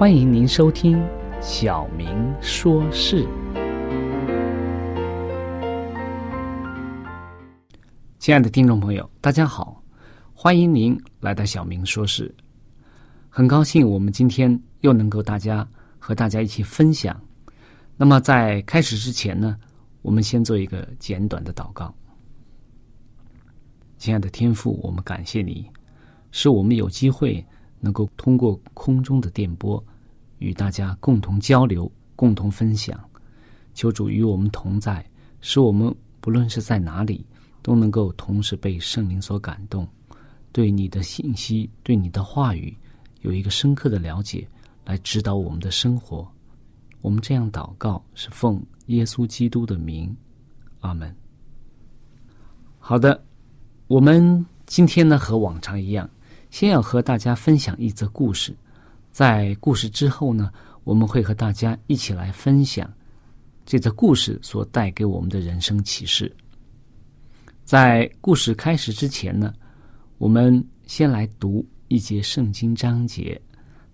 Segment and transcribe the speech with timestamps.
[0.00, 0.96] 欢迎您收听
[1.42, 3.22] 《小明说事》。
[8.18, 9.84] 亲爱的听众朋友，大家好，
[10.32, 12.34] 欢迎您来到《小明说事》。
[13.28, 15.68] 很高兴我们今天又能够大家
[15.98, 17.20] 和大家一起分享。
[17.98, 19.54] 那么在开始之前呢，
[20.00, 21.94] 我们先做一个简短的祷告。
[23.98, 25.70] 亲爱的天父，我们感谢你，
[26.30, 27.44] 使我们有机会
[27.80, 29.84] 能够通过空中的电波。
[30.40, 32.98] 与大家共同交流、共同分享，
[33.72, 35.04] 求主与我们同在，
[35.40, 37.24] 使我们不论是在哪里，
[37.62, 39.86] 都能够同时被圣灵所感动，
[40.50, 42.76] 对你的信息、对你的话语
[43.20, 44.48] 有一个深刻的了解，
[44.84, 46.26] 来指导我们的生活。
[47.02, 50.14] 我们这样祷告，是奉耶稣基督的名，
[50.80, 51.14] 阿门。
[52.78, 53.22] 好的，
[53.88, 56.08] 我们今天呢和往常一样，
[56.50, 58.56] 先要和大家分享一则故事。
[59.10, 60.52] 在故事之后呢，
[60.84, 62.90] 我们会和大家一起来分享
[63.66, 66.34] 这则故事所带给我们的人生启示。
[67.64, 69.52] 在故事开始之前呢，
[70.18, 73.40] 我们先来读一节圣经章节，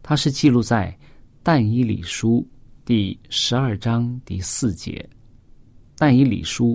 [0.03, 0.91] 它是记录在
[1.43, 2.41] 《但以理书》
[2.85, 5.09] 第十二章第四节，
[5.97, 6.75] 《但以理书》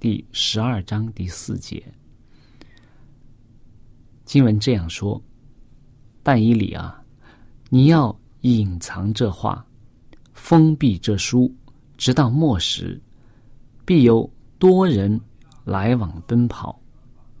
[0.00, 1.82] 第十二章第四节。
[4.24, 5.20] 经文这样说
[6.22, 6.96] ：“但以理啊。”
[7.72, 9.64] 你要隐藏这话，
[10.32, 11.54] 封闭这书，
[11.96, 13.00] 直到末时，
[13.84, 15.20] 必有多人
[15.62, 16.76] 来往奔跑，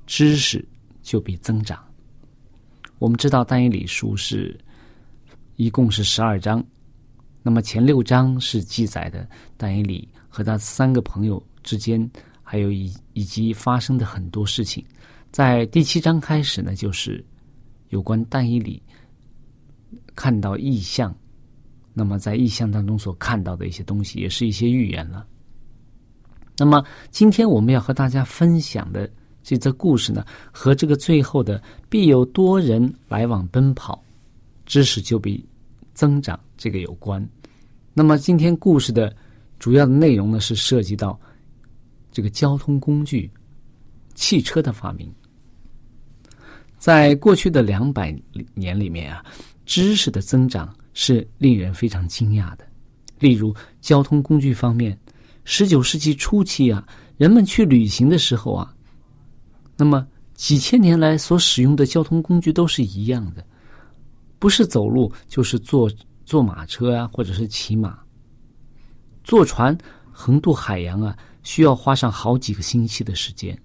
[0.06, 0.64] 知识
[1.02, 1.84] 就必增长。
[3.00, 4.56] 我们知道单一理书是
[5.56, 6.64] 一共是十二章，
[7.42, 12.08] 那么前六章是记载的单一理和他三个朋友之间，
[12.40, 14.84] 还有以以及发生的很多事情。
[15.32, 17.24] 在第七章开始呢，就是
[17.88, 18.80] 有关单一理。
[20.14, 21.14] 看到异象，
[21.92, 25.26] 那么在异象当中所看到的一些东西，也是一些预言了。
[26.56, 29.10] 那么今天我们要和大家分享的
[29.42, 34.04] 这则故事呢，和这个最后的必有多人来往奔跑，
[34.66, 35.44] 知识就比
[35.94, 37.26] 增长这个有关。
[37.94, 39.14] 那么今天故事的
[39.58, 41.18] 主要的内容呢，是涉及到
[42.12, 43.30] 这个交通工具
[44.14, 45.10] 汽车的发明。
[46.76, 48.14] 在过去的两百
[48.54, 49.24] 年里面啊。
[49.70, 52.66] 知识的增长是令人非常惊讶的。
[53.20, 54.98] 例如，交通工具方面，
[55.44, 56.84] 十九世纪初期啊，
[57.16, 58.74] 人们去旅行的时候啊，
[59.76, 63.46] 那么几千年来所使用的交通工具都是一样的，
[64.40, 65.88] 不是走路就是坐
[66.24, 67.96] 坐马车啊，或者是骑马。
[69.22, 69.78] 坐船
[70.10, 73.56] 横渡海洋啊，需要花上好几个星期的时间。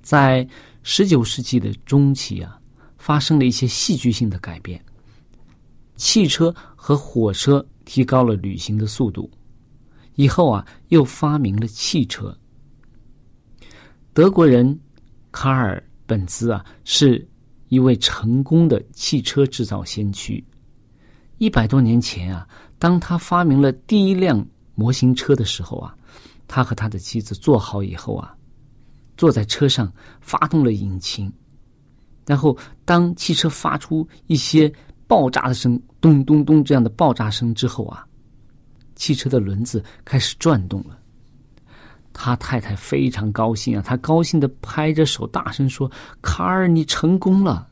[0.00, 0.48] 在
[0.82, 2.58] 十九世纪的中期啊。
[3.02, 4.80] 发生了一些戏剧性的改变，
[5.96, 9.28] 汽车和火车提高了旅行的速度。
[10.14, 12.32] 以后啊，又发明了汽车。
[14.14, 14.78] 德国人
[15.32, 17.28] 卡尔本兹啊，是
[17.70, 20.44] 一位成功的汽车制造先驱。
[21.38, 22.46] 一百多年前啊，
[22.78, 24.46] 当他发明了第一辆
[24.76, 25.92] 模型车的时候啊，
[26.46, 28.32] 他和他的妻子坐好以后啊，
[29.16, 31.32] 坐在车上发动了引擎，
[32.26, 34.72] 然后当汽车发出一些
[35.06, 38.06] 爆炸的声，咚咚咚这样的爆炸声之后啊。
[38.94, 40.96] 汽车的轮子开始转动了，
[42.12, 43.82] 他太太非常高兴啊！
[43.84, 45.90] 他高兴的拍着手，大声说
[46.22, 47.66] ：“卡尔，你成功了！”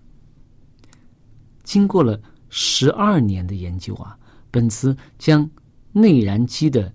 [1.63, 4.19] 经过了十二年的研究啊，
[4.51, 5.49] 本茨将
[5.93, 6.93] 内燃机的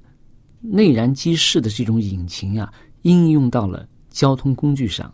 [0.59, 2.73] 内燃机式的这种引擎啊，
[3.03, 5.13] 应用到了交通工具上。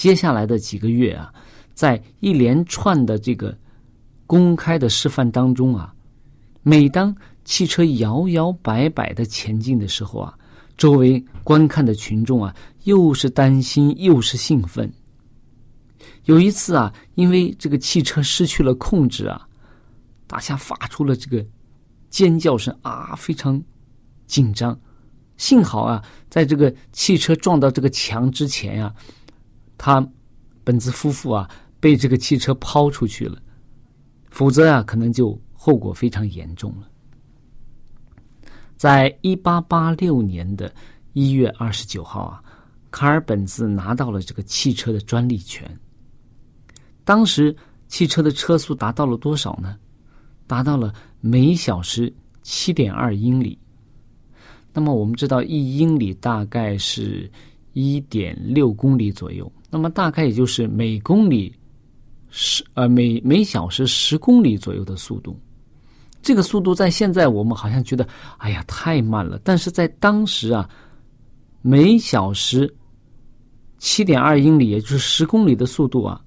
[0.00, 1.30] 接下来的几个月啊，
[1.74, 3.54] 在一连串的这个
[4.26, 5.94] 公开的示范当中啊，
[6.62, 7.14] 每当
[7.44, 10.34] 汽车摇摇摆摆的前进的时候啊，
[10.78, 14.90] 周围观看的群众啊，又是担心又是兴奋。
[16.24, 19.46] 有一次啊，因为这个汽车失去了控制啊，
[20.26, 21.44] 大家发出了这个
[22.08, 23.62] 尖叫声啊，非常
[24.26, 24.80] 紧张。
[25.36, 28.94] 幸好啊，在这个汽车撞到这个墙之前呀，
[29.82, 30.06] 他
[30.62, 31.50] 本兹夫妇啊
[31.80, 33.40] 被这个汽车抛出去了，
[34.28, 36.86] 否则啊，可能就后果非常严重了。
[38.76, 40.70] 在一八八六年的
[41.14, 42.44] 一月二十九号啊，
[42.90, 45.66] 卡尔本兹拿到了这个汽车的专利权。
[47.02, 47.56] 当时
[47.88, 49.78] 汽车的车速达到了多少呢？
[50.46, 50.92] 达到了
[51.22, 52.12] 每小时
[52.42, 53.58] 七点二英里。
[54.74, 57.32] 那么我们知道，一英里大概是
[57.72, 59.50] 一点六公里左右。
[59.70, 61.54] 那么大概也就是每公里
[62.28, 65.38] 十呃每每小时十公里左右的速度。
[66.22, 68.06] 这个速度在现在我们好像觉得，
[68.36, 69.40] 哎呀，太慢了。
[69.42, 70.68] 但是在当时啊，
[71.62, 72.70] 每小时
[73.78, 76.20] 七点二英里，也就是十公里的速度啊，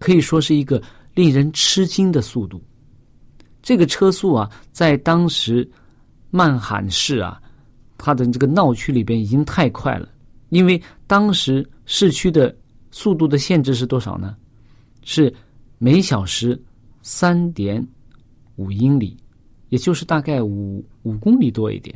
[0.00, 0.82] 可以说是一个
[1.14, 2.60] 令人吃惊的速度。
[3.62, 5.70] 这个车速啊，在当时
[6.30, 7.40] 曼罕市啊，
[7.96, 10.08] 它的这个闹区里边已经太快了。
[10.50, 12.54] 因为当时市区的
[12.90, 14.36] 速度的限制是多少呢？
[15.02, 15.34] 是
[15.78, 16.60] 每小时
[17.02, 17.86] 三点。
[18.56, 19.16] 五英里，
[19.70, 21.92] 也就是大概五五公里多一点，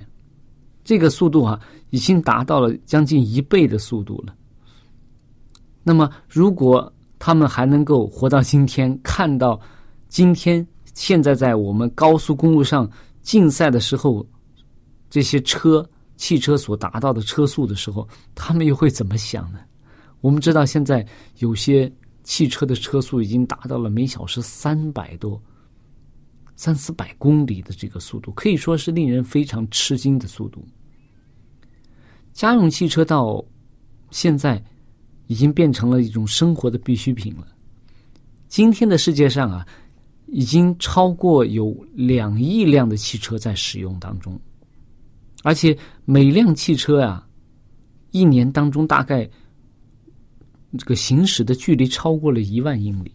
[0.82, 1.60] 这个速度啊，
[1.90, 4.34] 已经达到了将近一倍的速度了。
[5.84, 9.60] 那么，如果他们还能够活到今天，看到
[10.08, 12.90] 今天现在在我们高速公路上
[13.22, 14.26] 竞赛的时候，
[15.08, 15.88] 这些车
[16.18, 19.60] 汽车所达到的车速的时候，他们又会怎么想呢？
[20.20, 21.06] 我们知道，现在
[21.38, 21.90] 有些
[22.22, 25.40] 汽车的车速已经达到了每小时三百多。
[26.60, 30.66] 三四百公里的这个速度，可以说是令人非常吃惊的速度。
[32.32, 33.44] 家用汽车到
[34.10, 34.60] 现在
[35.28, 37.46] 已经变成了一种生活的必需品了。
[38.48, 39.64] 今天的世界上啊，
[40.26, 44.36] 已经超过有两亿辆的汽车在使用当中，
[45.42, 47.26] 而且每辆汽车啊，
[48.10, 49.28] 一年当中大概
[50.76, 53.12] 这个行驶的距离超过了一万英里。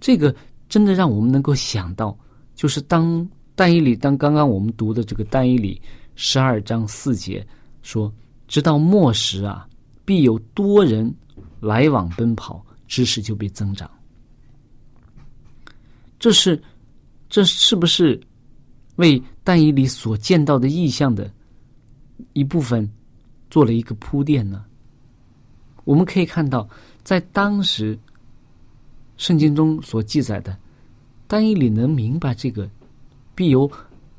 [0.00, 0.34] 这个。
[0.68, 2.18] 真的让我们能够想到，
[2.56, 5.80] 就是当但以里当刚刚我们读的这个但以里
[6.16, 7.46] 十二章四节
[7.82, 8.12] 说，
[8.48, 9.68] 直到末时啊，
[10.04, 11.14] 必有多人
[11.60, 13.88] 来往奔跑，知识就被增长。
[16.18, 16.60] 这是
[17.28, 18.20] 这是不是
[18.96, 21.30] 为但以里所见到的意象的
[22.32, 22.90] 一部分
[23.50, 24.64] 做了一个铺垫呢？
[25.84, 26.68] 我们可以看到，
[27.02, 27.98] 在当时。
[29.18, 30.54] 圣经中所记载的，
[31.26, 32.68] 单一里能明白这个
[33.34, 33.66] 必由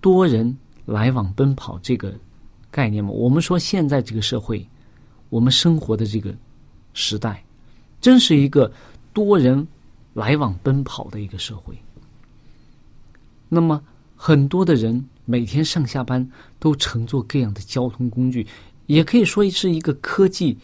[0.02, 2.12] 多人来往奔跑这个
[2.72, 3.12] 概念吗？
[3.12, 4.68] 我们说现在这个社会，
[5.30, 6.36] 我们生活的这个
[6.96, 7.46] 时代，
[8.02, 8.74] 真是一个
[9.14, 9.68] 多人
[10.16, 11.78] 来往奔跑的一个社会。
[13.48, 13.80] 那么
[14.18, 18.46] 很多的人每天上下班都乘坐各样的交通工具，
[18.88, 20.58] 也可以说是一个科技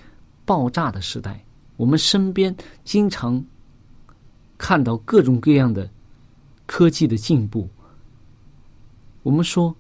[0.44, 1.42] 爆炸的时代。
[1.78, 3.42] 我们身边经常。
[4.56, 5.90] 看到各种各样的
[6.66, 7.68] 科技的进步，
[9.22, 9.76] 我们说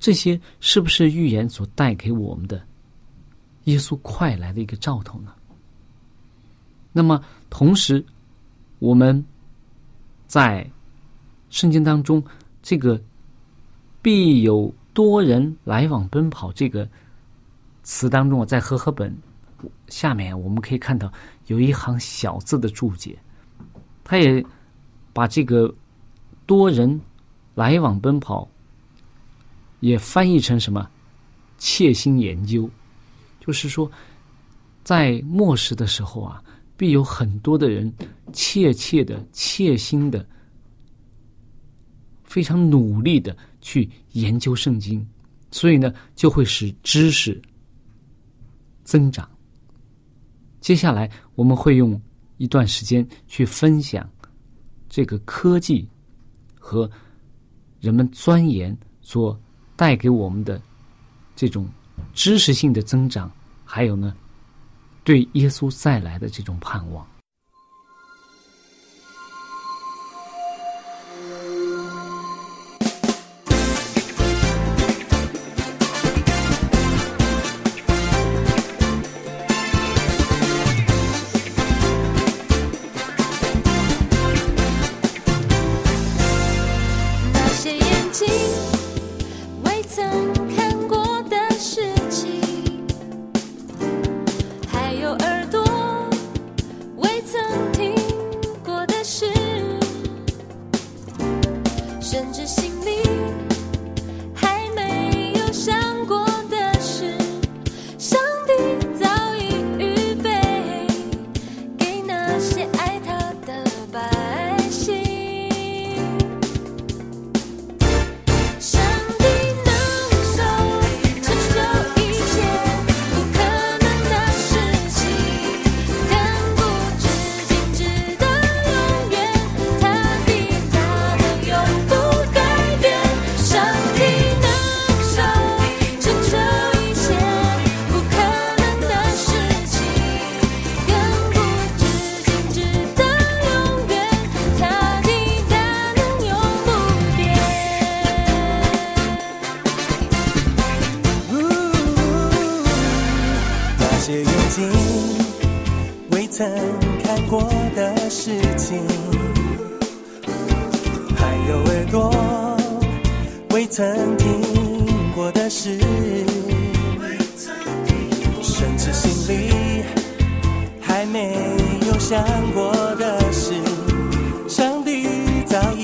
[0.00, 2.60] 这些是不是预言所带给我们的
[3.64, 5.32] 耶稣快来的一个兆头呢？
[6.90, 8.04] 那么，同时
[8.80, 9.24] 我们
[10.26, 10.68] 在
[11.50, 12.20] 圣经当中，
[12.62, 13.00] 这个
[14.00, 16.88] 必有多人来往奔跑这个
[17.82, 19.14] 词当中，在和合本
[19.88, 21.12] 下面我们可以看到
[21.46, 23.18] 有一行小字的注解。
[24.04, 24.44] 他也
[25.12, 25.72] 把这个
[26.46, 27.00] 多人
[27.54, 28.48] 来往奔跑，
[29.80, 30.88] 也翻译成什么？
[31.58, 32.68] 切心研究，
[33.38, 33.88] 就是说，
[34.82, 36.42] 在末世的时候啊，
[36.76, 37.92] 必有很多的人
[38.32, 40.26] 切切的、切心的、
[42.32, 45.06] 非常努力的去研究圣经，
[45.50, 47.38] 所以呢，就会使知识
[48.84, 49.28] 增长。
[50.58, 52.00] 接下来我们会用
[52.38, 54.08] 一段时间去分享
[54.88, 55.86] 这个科技
[56.58, 56.90] 和
[57.80, 59.38] 人们钻研所
[59.76, 60.58] 带给我们的
[61.36, 61.68] 这种
[62.14, 63.30] 知识性的增长，
[63.62, 64.16] 还有呢，
[65.04, 67.06] 对耶稣再来的这种盼望。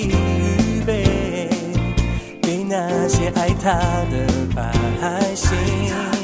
[0.09, 1.49] 预备
[2.43, 3.73] 给那些爱他
[4.11, 6.18] 的百姓。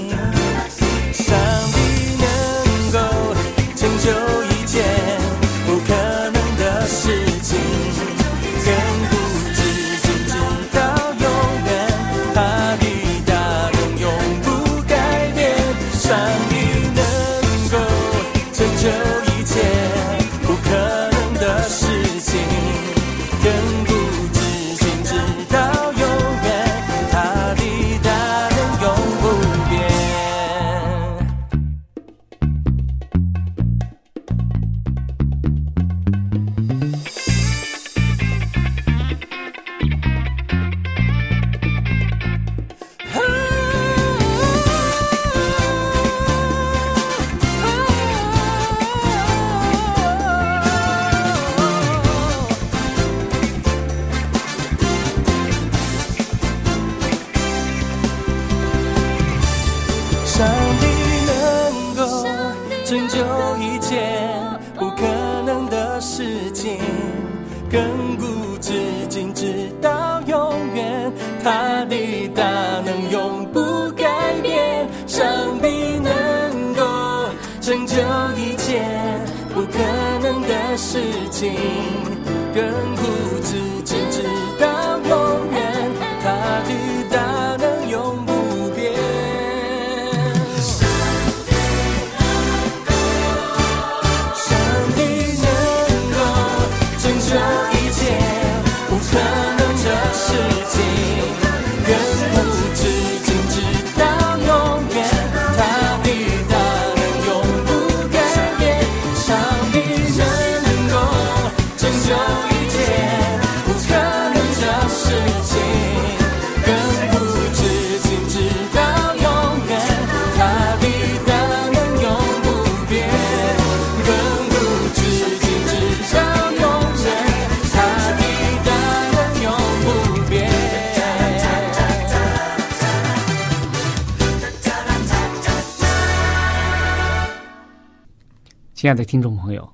[138.84, 139.66] 亲爱的听众朋友，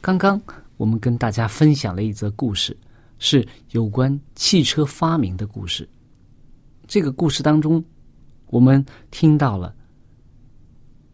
[0.00, 0.42] 刚刚
[0.78, 2.76] 我们跟大家分享了一则故事，
[3.20, 5.88] 是有关汽车发明的故事。
[6.88, 7.84] 这个故事当中，
[8.46, 9.72] 我们听到了，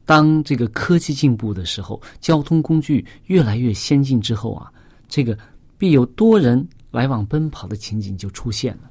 [0.06, 4.72] 当这个科技进步的时候，交通工具越来越先进之后啊，
[5.06, 5.38] 这个
[5.76, 8.90] 必有多人来往奔跑的情景就出现了。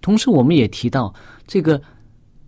[0.00, 1.12] 同时，我们也提到
[1.48, 1.82] 这个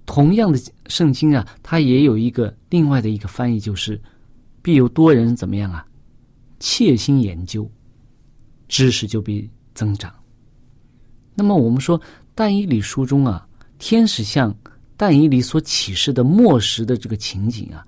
[0.07, 4.01] 同样的圣经啊，它也有一个另外的一个翻译，就是
[4.65, 5.87] 必有多人怎么样啊，
[6.59, 7.71] 切心研究，
[8.67, 10.11] 知识就必增长。
[11.35, 12.01] 那么我们说
[12.35, 13.47] 但以理书中啊，
[13.79, 14.57] 天使向
[14.97, 17.87] 但以理所启示的末时的这个情景啊，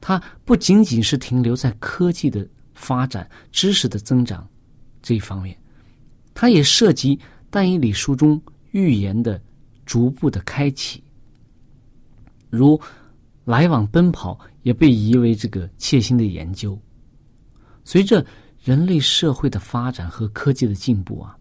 [0.00, 4.48] 它不仅仅是停留在科技的发展、知识的增长
[5.02, 5.58] 这一方面，
[6.32, 7.18] 它也涉及
[7.50, 8.40] 但以理书中
[8.70, 9.42] 预言的
[9.84, 11.02] 逐步的开启，
[12.50, 12.80] 如
[13.48, 16.78] 来往奔跑也被疑为这个切心的研究。
[17.82, 18.22] 随着
[18.62, 21.34] 人类社会的发展和科技的进步啊，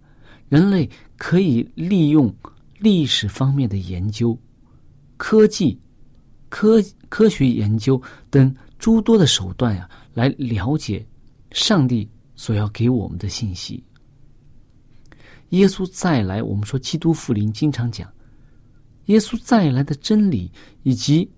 [0.48, 2.34] 人类可以利用
[2.80, 4.40] 历史方面的研究、
[5.18, 5.78] 科技、
[6.48, 11.06] 科科学研究等诸多的手段呀、来了解
[11.52, 13.84] 上帝所要给我们的信息。
[15.50, 18.10] 耶稣再来，我们说基督复临，经常讲
[19.08, 20.50] 耶稣再来的真理，
[20.84, 21.30] 以及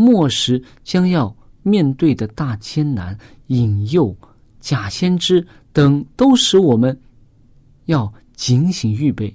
[0.00, 3.16] 末时将要面对的大艰难、
[3.48, 4.16] 引诱、
[4.58, 6.98] 假先知等，都使我们
[7.84, 9.34] 要警醒预备。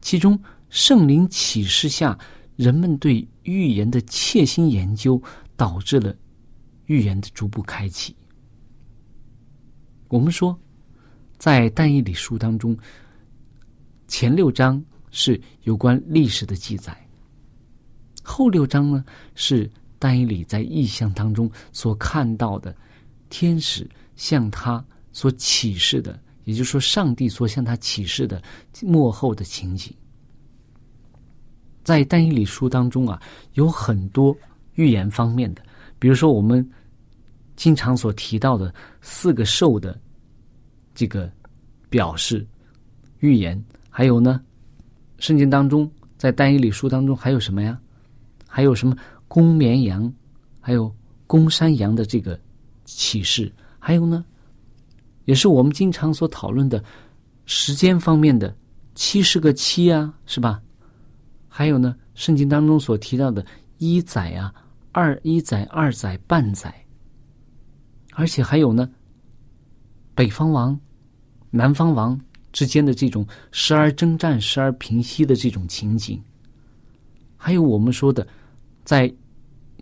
[0.00, 2.16] 其中，圣灵启示下，
[2.54, 5.20] 人们对预言的切心研究，
[5.56, 6.14] 导致了
[6.86, 8.14] 预言的逐步开启。
[10.08, 10.56] 我们说，
[11.38, 12.76] 在但以理书当中，
[14.06, 16.96] 前六章是有关历史的记载，
[18.28, 19.04] 后六章呢
[19.36, 22.74] 是丹尼里在异象当中所看到的
[23.30, 28.42] 天使向他所启示的，也就是说，上帝所向他启示的
[28.82, 29.94] 幕后的情景。
[31.84, 33.22] 在但以理书当中啊，
[33.54, 34.36] 有很多
[34.74, 35.62] 预言方面的，
[36.00, 36.68] 比如说我们
[37.54, 39.98] 经常所提到的四个兽的
[40.96, 41.30] 这个
[41.88, 42.44] 表示
[43.20, 44.40] 预言，还有呢，
[45.20, 47.80] 圣经当中在但以理书当中还有什么呀？
[48.56, 48.96] 还有什么
[49.28, 50.10] 公绵羊，
[50.62, 50.90] 还有
[51.26, 52.40] 公山羊的这个
[52.86, 54.24] 启示，还有呢，
[55.26, 56.82] 也是我们经常所讨论的
[57.44, 58.56] 时间方面的
[58.94, 60.58] 七十个七啊，是吧？
[61.46, 63.44] 还有呢，圣经当中所提到的
[63.76, 64.50] 一载啊、
[64.90, 66.74] 二一载、二载半载，
[68.14, 68.88] 而且还有呢，
[70.14, 70.80] 北方王、
[71.50, 72.18] 南方王
[72.54, 76.18] 之间的这种时而征战、时而平息的这种情景，
[77.36, 78.26] 还有我们说的，
[78.86, 79.14] 在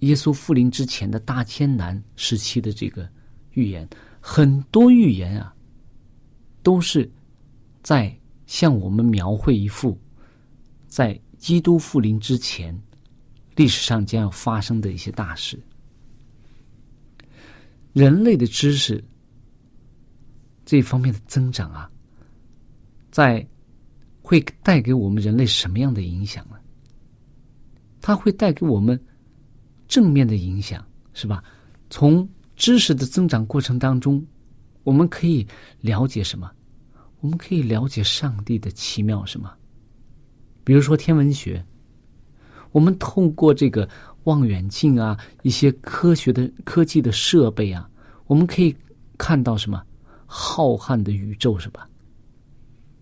[0.00, 3.08] 耶稣复临之前的大艰难时期的这个
[3.52, 3.88] 预言，
[4.18, 5.54] 很多预言啊，
[6.64, 7.08] 都是
[7.84, 8.12] 在
[8.46, 9.96] 向我们描绘一幅
[10.88, 11.16] 在。
[11.36, 12.74] 基督复临之前，
[13.54, 15.62] 历史上将要发生的一些大事。
[17.92, 19.04] 人类的知识
[20.64, 21.90] 这方面的增长啊，
[23.10, 23.46] 在
[24.22, 26.56] 会带给我们人类什么样的影响呢？
[28.06, 29.02] 它会带给我们
[29.88, 31.42] 正面的影响，是吧？
[31.88, 34.22] 从知识的增长过程当中，
[34.82, 35.46] 我们可以
[35.80, 36.50] 了解什么？
[37.20, 39.50] 我们可以了解上帝的奇妙，什么？
[40.64, 41.64] 比如说天文学，
[42.72, 43.88] 我们透过这个
[44.24, 47.88] 望远镜啊，一些科学的科技的设备啊，
[48.26, 48.76] 我们可以
[49.16, 49.82] 看到什么
[50.26, 51.88] 浩瀚的宇宙，是吧？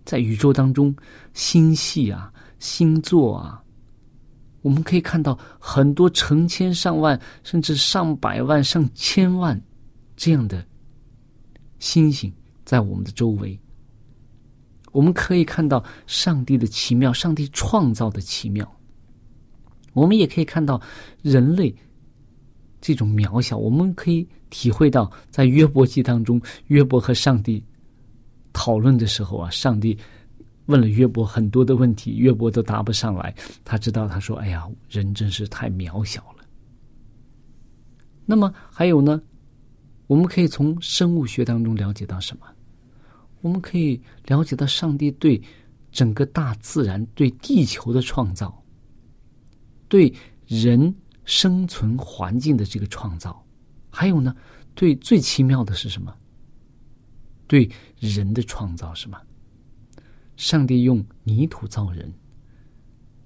[0.05, 0.95] 在宇宙当中，
[1.35, 3.61] 星系啊、星座啊，
[4.63, 9.61] 我们可以看到很多成千上万，甚至上百万、上千万
[10.17, 10.65] 这样的
[11.79, 12.33] 星星
[12.65, 13.59] 在我们的周围。
[14.93, 18.71] 我们可以看到上帝的奇妙，上帝创造的奇妙。
[19.95, 20.81] 我们也可以看到
[21.23, 21.75] 人类
[22.81, 23.57] 这种渺小。
[23.57, 27.65] 我们可以体会到，在约伯记当中，约伯和上帝
[28.53, 29.99] 讨论的时候啊，上帝
[30.67, 33.35] 问了约伯很多的问题，约伯都答不上来。
[33.65, 36.45] 他知道，他说：“哎呀，人真是太渺小了。”
[38.25, 39.21] 那么还有呢？
[40.07, 42.47] 我们可以从生物学当中了解到什么？
[43.41, 45.41] 我们可以了解到上帝对
[45.91, 48.63] 整个大自然、对地球的创造，
[49.89, 50.13] 对
[50.47, 50.95] 人
[51.25, 53.45] 生存环境的这个创造，
[53.91, 54.35] 还有呢，
[54.75, 56.15] 对最奇妙的是什么？
[57.49, 59.21] 对人的创造是吗？
[60.37, 62.13] 上帝用泥土造人，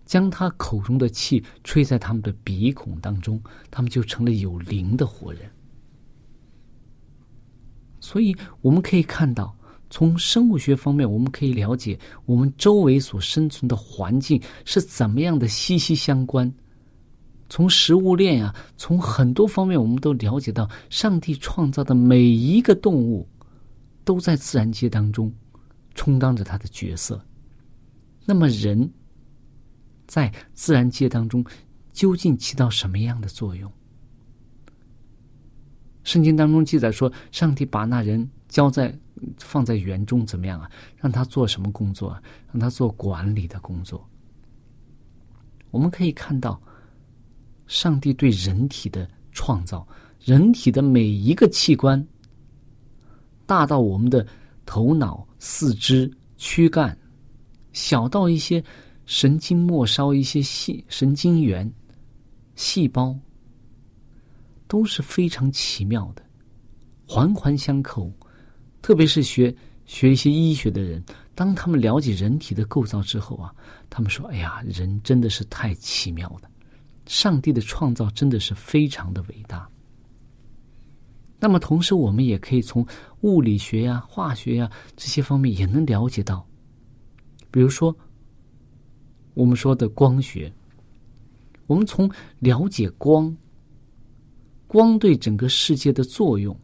[0.04, 5.50] 将他口中的气吹在他们的鼻孔当中，他们就成了有灵的活人。
[8.00, 9.56] 所以我们可以看到，
[9.90, 16.52] 从生物学方面，我们可以了解我们周围所生存的环境是怎么样的息息相关。
[17.48, 23.26] 从食物链呀、从很多方面，我们都了解到，上帝创造的每一个动物，
[24.04, 25.32] 都在自然界当中
[25.96, 27.20] 充当着他的角色。
[28.24, 28.88] 那么，人
[30.06, 31.44] 在自然界当中
[31.92, 33.70] 究竟起到什么样的作用？
[36.04, 38.96] 圣经当中记载说，上帝把那人交在
[39.38, 40.70] 放在园中，怎么样啊？
[40.96, 42.22] 让他做什么工作啊？
[42.52, 44.08] 让他做管理的工作。
[45.72, 46.60] 我们可以看到，
[47.66, 49.86] 上帝对人体的创造，
[50.20, 52.06] 人体的每一个器官，
[53.46, 54.24] 大到我们的
[54.66, 56.96] 头脑、四肢、躯干，
[57.72, 58.62] 小到一些
[59.06, 61.72] 神经末梢、一些细神经元、
[62.56, 63.18] 细胞。
[64.68, 66.22] 都是非常奇妙的，
[67.06, 68.12] 环环相扣。
[68.82, 71.00] 特别是学学一些医学的人，
[71.36, 73.54] 当他们了解人体的构造之后啊，
[73.88, 76.50] 他们说：“哎呀，人真的是太奇妙了，
[77.06, 79.70] 上帝的创造真的是非常的伟大。”
[81.46, 82.84] 那么，同时我们也可以从
[83.20, 86.44] 物理学呀、化学呀这些方面也能了解到，
[87.52, 87.96] 比如说
[89.34, 90.52] 我们说的光学，
[91.68, 93.32] 我们从了解光。
[94.66, 96.54] 光对整个世界的作用，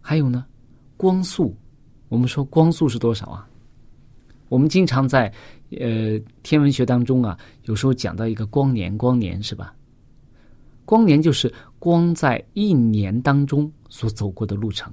[0.00, 0.46] 还有呢，
[0.96, 1.54] 光速，
[2.08, 3.46] 我们说光速是多少啊？
[4.48, 5.30] 我们经常在
[5.78, 9.74] 呃天文学当中啊，有时候讲到一个光年，光年是吧？
[10.86, 11.52] 光年就是
[11.86, 14.92] 光在一年当中所走过的路程。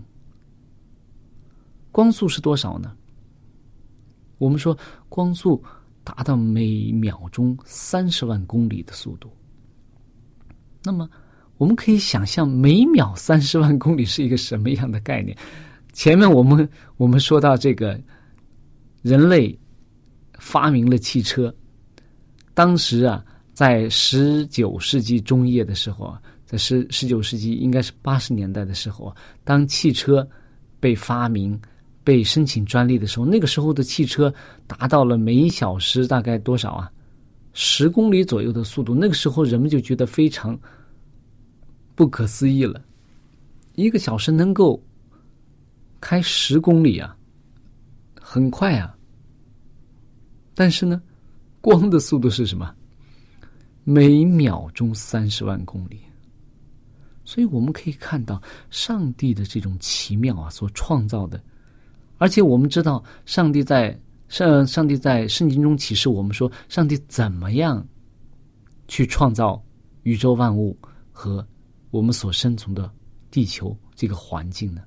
[1.91, 2.95] 光速是多少呢？
[4.38, 4.77] 我们说
[5.10, 5.60] 光速
[6.03, 9.27] 达到每秒钟三十万公里的速度，
[10.84, 11.10] 那么。
[11.58, 15.36] 我们可以想象每秒三十万公里是一个什么样的概念？
[15.93, 17.99] 前面我们我们说到这个，
[19.01, 19.58] 人类
[20.38, 21.56] 发明了汽车，
[22.53, 30.27] 当时啊，在十九世纪中叶的时候啊，在十十九世纪应该是八十年代的时候啊，当汽车
[30.79, 31.60] 被发明、
[32.03, 34.34] 被申请专利的时候，那个时候的汽车
[34.67, 36.91] 达到了每小时大概多少啊？
[37.53, 38.95] 十公里左右的速度。
[38.95, 40.60] 那个时候人们就觉得非常。
[41.95, 42.84] 不可思议了，
[43.75, 44.82] 一个小时能够
[46.01, 47.15] 开十公里啊，
[48.19, 48.97] 很快啊。
[50.56, 50.99] 但是呢，
[51.62, 52.73] 光的速度是什么？
[53.84, 55.99] 每秒钟三十万公里。
[57.25, 61.41] 所以我们可以看到上帝的这种奇妙啊，所创造的。
[62.17, 67.86] 而且我们知道，上帝在上上帝在圣经中启示我们说，上帝怎么样
[68.88, 69.63] 去创造
[70.03, 70.77] 宇宙万物
[71.12, 71.45] 和。
[71.91, 72.91] 我们所生存的
[73.29, 74.81] 地球这个环境呢？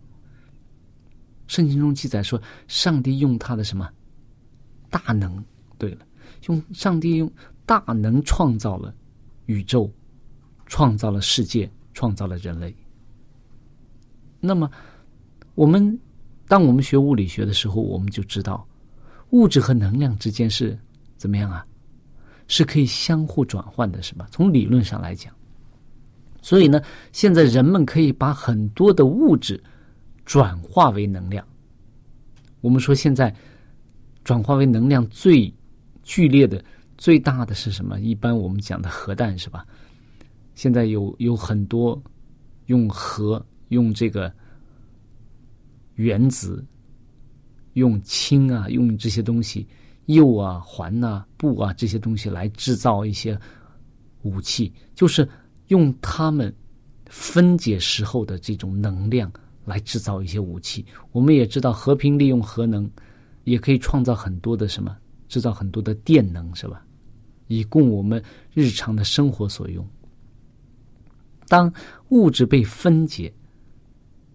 [1.47, 3.89] 圣经中记载说，上帝用他的什么
[4.91, 5.41] 大能？
[5.79, 6.05] 对了，
[6.49, 7.31] 用上帝用
[7.65, 8.93] 大能创造了
[9.45, 9.89] 宇宙，
[10.67, 12.77] 创造了世界，创造了人类。
[14.39, 14.71] 那么，
[15.55, 15.99] 我们
[16.47, 18.69] 当我们学物理学的时候，我们就知道，
[19.31, 20.79] 物质和能量之间是
[21.17, 21.67] 怎么样啊？
[22.49, 24.29] 是可以相互转换的，是吧？
[24.31, 25.35] 从理论上来讲。
[26.43, 26.83] 所以呢，
[27.13, 29.59] 现在人们可以把很多的物质
[30.27, 31.45] 转化为能量。
[32.61, 33.35] 我们说现在
[34.23, 35.53] 转化为能量最
[36.03, 36.63] 剧烈的、
[36.99, 37.99] 最大的是什么？
[38.01, 39.67] 一般我们讲的核弹是吧？
[40.57, 42.03] 现在有有很多
[42.67, 44.33] 用核、用这个
[45.95, 46.67] 原子、
[47.75, 49.65] 用氢啊、用这些东西、
[50.07, 53.39] 铀啊、环呐、钚啊这些东西来制造一些
[54.23, 55.29] 武器，就是。
[55.69, 56.55] 用它们
[57.07, 59.29] 分解时候的这种能量
[59.65, 60.87] 来制造一些武器。
[61.11, 62.89] 我们也知道，和平利用核能
[63.43, 66.87] 也可以创造很多的什么，制造很多的电能，是吧？
[67.49, 68.23] 以供我们
[68.55, 69.85] 日常的生活所用。
[71.49, 71.73] 当
[72.09, 73.33] 物质被分解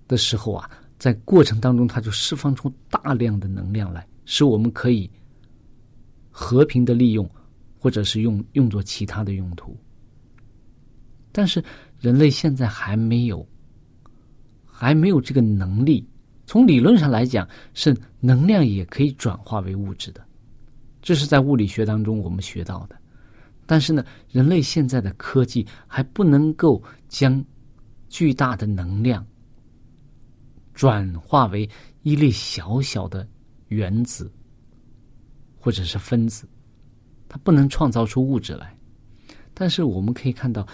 [0.07, 5.09] 的时候啊，在过程当中，它就释放出大量的能量来，使我们可以
[6.29, 7.29] 和平的利用，
[7.77, 9.75] 或者是用用作其他的用途。
[11.31, 11.63] 但是
[11.99, 13.47] 人类现在还没有，
[14.65, 16.05] 还没有这个能力。
[16.45, 20.21] 从理论上来讲，是能量也可以转化为物质的，
[21.01, 23.00] 这是在物理学当中我们学到的。
[23.71, 27.41] 但是呢，人类现在的科技还不能够将
[28.09, 29.25] 巨大的能量
[30.73, 31.69] 转化为
[32.03, 33.25] 一粒小小的
[33.69, 34.29] 原子
[35.57, 36.45] 或者是分子，
[37.29, 38.77] 它不能创造出物质来。
[39.53, 40.67] 但是我们可以看到。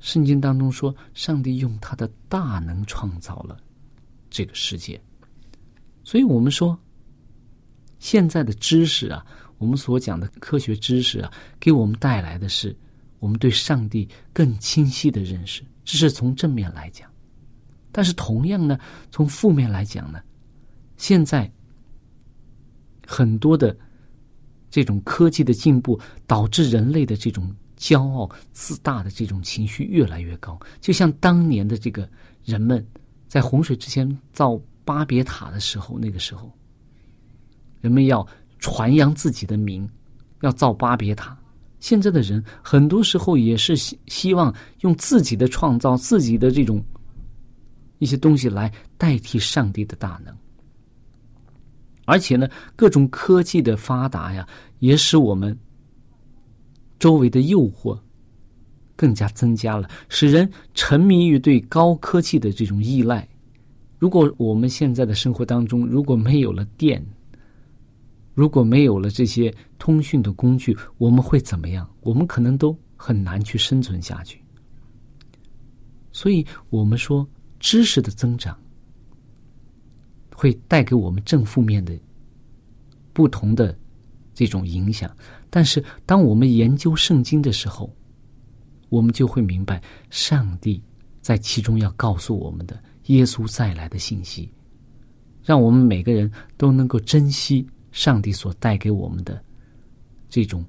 [0.00, 3.56] 圣经当中说，上帝用他的大能创造了
[4.28, 5.00] 这个世界。
[6.02, 6.76] 所以我们说，
[8.00, 9.24] 现在的知识啊，
[9.60, 12.74] 我们所讲的科学知识啊，给我们带来的是
[13.18, 17.06] 我们对上帝更清晰的认识，这是从正面来讲。
[17.92, 18.78] 但是同样呢，
[19.10, 20.18] 从负面来讲呢，
[20.96, 21.50] 现在
[23.06, 23.76] 很多的
[24.70, 30.58] 这种科技的进步，导致人类的这种骄傲、自大的这种情绪越来越高。
[30.80, 32.08] 就像当年的这个
[32.46, 32.82] 人们
[33.28, 36.50] 在洪水之前造巴别塔的时候，那个时候，
[37.82, 38.26] 人们要
[38.60, 39.88] 传扬自己的名，
[40.42, 41.36] 要造巴别塔。
[41.80, 46.82] 现在的人很多时候也是希希望用自己的创造、自己的这种
[47.98, 50.34] 一些东西来代替上帝的大能。
[52.04, 54.46] 而且呢，各种科技的发达呀，
[54.80, 55.58] 也使我们
[56.98, 57.98] 周围的诱惑
[58.96, 63.26] 更加增加了，使人沉迷于对高科技的这种依赖。
[63.98, 67.02] 如果我们现在的生活当中如果没有了电，
[68.34, 71.88] 如果没有了这些通讯的工具，我们会怎么样？
[72.00, 74.40] 我们可能都很难去生存下去。
[76.12, 78.58] 所以，我们说知识的增长
[80.34, 81.98] 会带给我们正负面的
[83.12, 83.76] 不同的
[84.34, 85.14] 这种影响。
[85.48, 87.94] 但是，当我们研究圣经的时候，
[88.88, 90.82] 我们就会明白上帝
[91.20, 94.52] 在其中要告诉我们的耶稣再来的信息，
[95.44, 99.42] 让我们每个人都能够珍惜上帝所带给我们的
[100.28, 100.64] 这种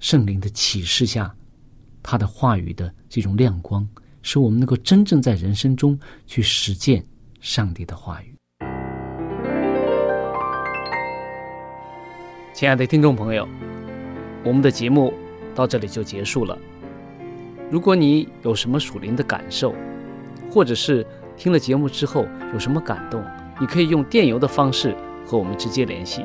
[0.00, 1.34] 圣灵的启示下，
[2.02, 3.88] 他的话语的这种亮光，
[4.22, 7.04] 使我们能够真正在人生中去实践
[7.40, 8.34] 上帝的话语。
[12.54, 13.48] 亲爱的听众朋友，
[14.44, 15.12] 我们的节目
[15.54, 16.56] 到这里就结束了。
[17.70, 19.74] 如果你有什么属灵的感受，
[20.50, 21.04] 或者是
[21.36, 23.24] 听了节目之后有什么感动，
[23.58, 24.94] 你可以用电邮的方式
[25.26, 26.24] 和我们直接联系。